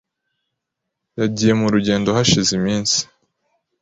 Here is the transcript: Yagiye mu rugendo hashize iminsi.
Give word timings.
Yagiye 1.19 1.53
mu 1.59 1.67
rugendo 1.73 2.09
hashize 2.17 2.49
iminsi. 2.59 2.97